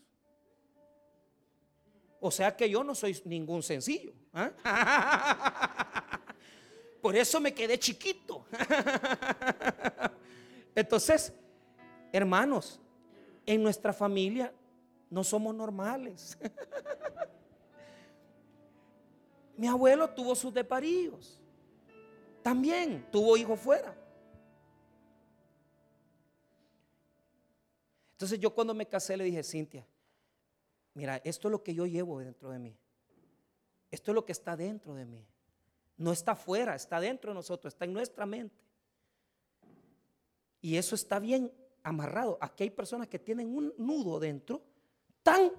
[2.19, 4.13] O sea que yo no soy ningún sencillo.
[4.35, 4.51] ¿ah?
[7.01, 8.47] Por eso me quedé chiquito.
[10.75, 11.33] Entonces,
[12.13, 12.81] hermanos,
[13.47, 14.53] en nuestra familia
[15.11, 16.39] no somos normales.
[19.57, 21.39] Mi abuelo tuvo sus deparíos.
[22.43, 23.95] También tuvo hijos fuera.
[28.13, 29.87] Entonces yo cuando me casé le dije, Cintia,
[30.95, 32.77] mira, esto es lo que yo llevo dentro de mí.
[33.91, 35.27] Esto es lo que está dentro de mí.
[35.97, 38.57] No está afuera, está dentro de nosotros, está en nuestra mente.
[40.61, 41.53] Y eso está bien
[41.83, 42.39] amarrado.
[42.41, 44.63] Aquí hay personas que tienen un nudo dentro
[45.23, 45.53] tan,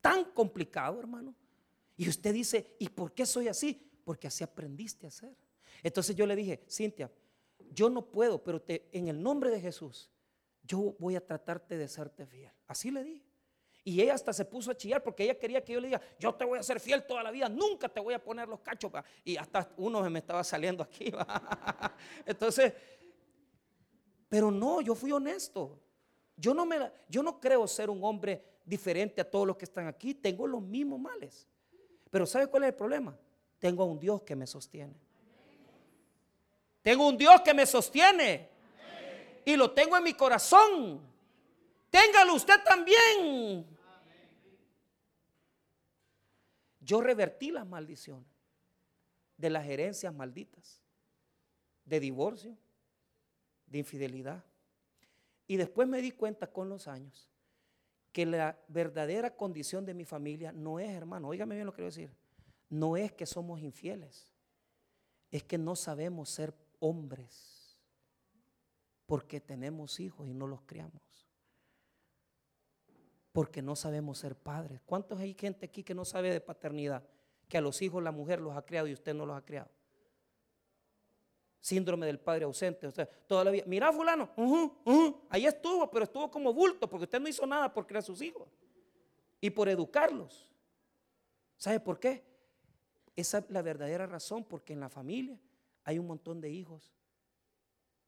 [0.00, 1.34] tan complicado, hermano.
[1.96, 3.90] Y usted dice, ¿y por qué soy así?
[4.04, 5.36] Porque así aprendiste a ser.
[5.82, 7.10] Entonces yo le dije, Cintia,
[7.70, 10.10] yo no puedo, pero te, en el nombre de Jesús,
[10.62, 12.52] yo voy a tratarte de serte fiel.
[12.66, 13.34] Así le dije.
[13.86, 16.34] Y ella hasta se puso a chillar porque ella quería que yo le diga, yo
[16.34, 18.90] te voy a ser fiel toda la vida, nunca te voy a poner los cachos.
[19.22, 21.12] Y hasta uno me estaba saliendo aquí.
[22.24, 22.72] Entonces,
[24.34, 25.80] pero no, yo fui honesto.
[26.36, 29.86] Yo no, me, yo no creo ser un hombre diferente a todos los que están
[29.86, 30.12] aquí.
[30.12, 31.46] Tengo los mismos males.
[32.10, 33.16] Pero ¿sabe cuál es el problema?
[33.60, 34.96] Tengo a un Dios que me sostiene.
[36.82, 38.50] Tengo un Dios que me sostiene.
[39.44, 41.00] Y lo tengo en mi corazón.
[41.88, 43.64] Téngalo usted también.
[46.80, 48.26] Yo revertí las maldiciones
[49.36, 50.82] de las herencias malditas,
[51.84, 52.58] de divorcio,
[53.74, 54.44] de infidelidad.
[55.48, 57.28] Y después me di cuenta con los años
[58.12, 61.90] que la verdadera condición de mi familia no es, hermano, óigame bien lo que quiero
[61.90, 62.14] decir,
[62.70, 64.32] no es que somos infieles,
[65.32, 67.80] es que no sabemos ser hombres
[69.06, 71.02] porque tenemos hijos y no los criamos.
[73.32, 74.80] Porque no sabemos ser padres.
[74.86, 77.02] ¿Cuántos hay gente aquí que no sabe de paternidad?
[77.48, 79.68] Que a los hijos la mujer los ha criado y usted no los ha criado
[81.64, 82.86] síndrome del padre ausente.
[82.86, 84.28] O sea, toda la vida, mira fulano,
[85.30, 88.46] ahí estuvo, pero estuvo como bulto porque usted no hizo nada por crear sus hijos
[89.40, 90.52] y por educarlos.
[91.56, 92.22] ¿Sabe por qué?
[93.16, 95.40] Esa es la verdadera razón, porque en la familia
[95.84, 96.92] hay un montón de hijos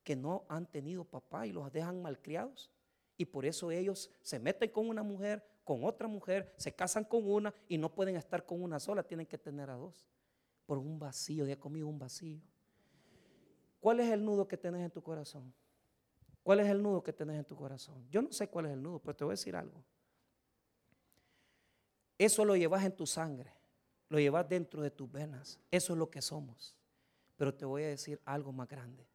[0.04, 2.70] que no han tenido papá y los dejan malcriados.
[3.16, 7.26] Y por eso ellos se meten con una mujer, con otra mujer, se casan con
[7.26, 10.06] una y no pueden estar con una sola, tienen que tener a dos.
[10.66, 12.42] Por un vacío, ya comido un vacío.
[13.80, 15.52] ¿Cuál es el nudo que tenés en tu corazón?
[16.42, 18.06] ¿Cuál es el nudo que tenés en tu corazón?
[18.10, 19.84] Yo no sé cuál es el nudo, pero te voy a decir algo.
[22.18, 23.52] Eso lo llevas en tu sangre,
[24.08, 25.58] lo llevas dentro de tus venas.
[25.70, 26.74] Eso es lo que somos.
[27.36, 29.06] Pero te voy a decir algo más grande.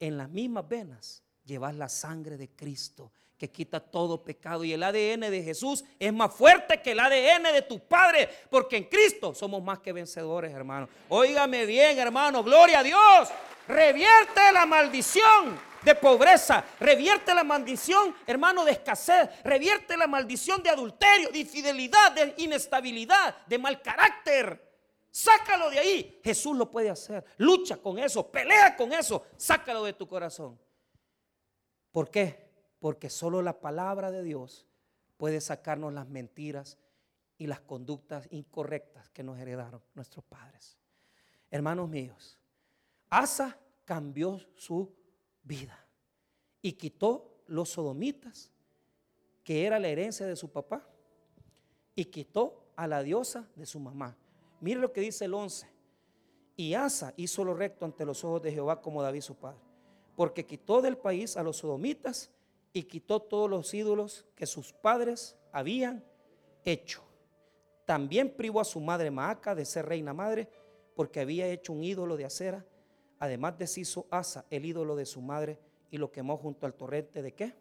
[0.00, 3.12] En las mismas venas llevas la sangre de Cristo
[3.42, 4.62] que quita todo pecado.
[4.62, 8.76] Y el ADN de Jesús es más fuerte que el ADN de tu Padre, porque
[8.76, 10.88] en Cristo somos más que vencedores, hermano.
[11.08, 13.30] Óigame bien, hermano, gloria a Dios.
[13.66, 20.70] Revierte la maldición de pobreza, revierte la maldición, hermano, de escasez, revierte la maldición de
[20.70, 24.70] adulterio, de infidelidad, de inestabilidad, de mal carácter.
[25.10, 26.20] Sácalo de ahí.
[26.22, 27.24] Jesús lo puede hacer.
[27.38, 30.56] Lucha con eso, pelea con eso, sácalo de tu corazón.
[31.90, 32.51] ¿Por qué?
[32.82, 34.66] Porque solo la palabra de Dios
[35.16, 36.78] puede sacarnos las mentiras
[37.38, 40.76] y las conductas incorrectas que nos heredaron nuestros padres.
[41.48, 42.40] Hermanos míos,
[43.08, 44.92] Asa cambió su
[45.44, 45.78] vida
[46.60, 48.50] y quitó los sodomitas,
[49.44, 50.84] que era la herencia de su papá,
[51.94, 54.16] y quitó a la diosa de su mamá.
[54.60, 55.68] Mire lo que dice el 11.
[56.56, 59.60] Y Asa hizo lo recto ante los ojos de Jehová como David su padre,
[60.16, 62.32] porque quitó del país a los sodomitas
[62.72, 66.04] y quitó todos los ídolos que sus padres habían
[66.64, 67.02] hecho.
[67.84, 70.48] También privó a su madre Maaca de ser reina madre
[70.94, 72.64] porque había hecho un ídolo de acera.
[73.18, 75.58] Además deshizo Asa el ídolo de su madre
[75.90, 77.54] y lo quemó junto al torrente de qué?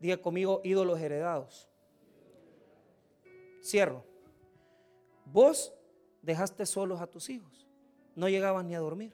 [0.00, 1.68] Diga conmigo ídolos heredados.
[3.62, 4.04] Cierro.
[5.24, 5.74] Vos
[6.22, 7.66] dejaste solos a tus hijos.
[8.14, 9.12] No llegabas ni a dormir.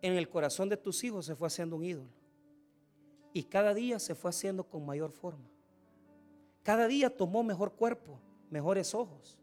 [0.00, 2.21] En el corazón de tus hijos se fue haciendo un ídolo.
[3.32, 5.48] Y cada día se fue haciendo con mayor forma.
[6.62, 8.20] Cada día tomó mejor cuerpo,
[8.50, 9.38] mejores ojos.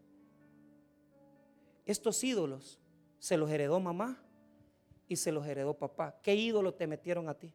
[1.84, 2.80] Estos ídolos
[3.18, 4.22] se los heredó mamá
[5.08, 6.18] y se los heredó papá.
[6.22, 7.52] ¿Qué ídolo te metieron a ti?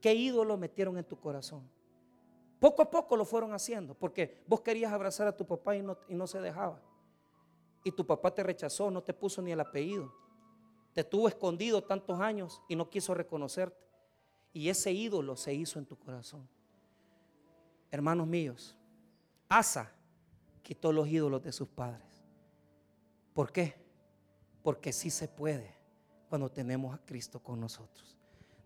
[0.00, 1.68] ¿Qué ídolo metieron en tu corazón?
[2.60, 5.98] Poco a poco lo fueron haciendo, porque vos querías abrazar a tu papá y no,
[6.08, 6.80] y no se dejaba.
[7.82, 10.12] Y tu papá te rechazó, no te puso ni el apellido.
[10.92, 13.91] Te tuvo escondido tantos años y no quiso reconocerte.
[14.52, 16.48] Y ese ídolo se hizo en tu corazón.
[17.90, 18.76] Hermanos míos,
[19.48, 19.92] Asa
[20.62, 22.22] quitó los ídolos de sus padres.
[23.34, 23.74] ¿Por qué?
[24.62, 25.74] Porque sí se puede
[26.28, 28.16] cuando tenemos a Cristo con nosotros.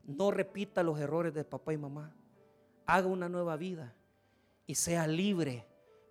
[0.04, 2.14] No repita los errores de papá y mamá.
[2.86, 3.94] Haga una nueva vida
[4.66, 5.66] y sea libre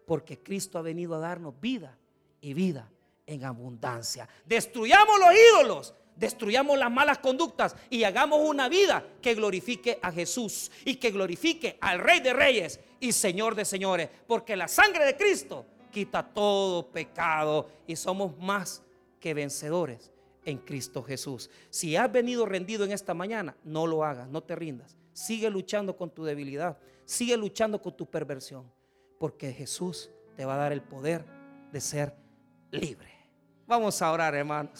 [0.06, 1.98] porque Cristo ha venido a darnos vida
[2.42, 2.92] y vida
[3.26, 4.28] en abundancia.
[4.46, 10.72] Destruyamos los ídolos destruyamos las malas conductas y hagamos una vida que glorifique a Jesús
[10.84, 15.18] y que glorifique al Rey de Reyes y Señor de Señores, porque la sangre de
[15.18, 18.84] Cristo quita todo pecado y somos más
[19.20, 20.12] que vencedores
[20.44, 21.50] en Cristo Jesús.
[21.70, 24.96] Si has venido rendido en esta mañana, no lo hagas, no te rindas.
[25.14, 28.72] Sigue luchando con tu debilidad, sigue luchando con tu perversión,
[29.18, 31.26] porque Jesús te va a dar el poder
[31.72, 32.14] de ser
[32.72, 33.10] libre.
[33.66, 34.80] Vamos a orar, hermanos.